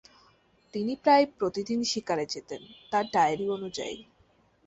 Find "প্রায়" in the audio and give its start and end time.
0.95-1.25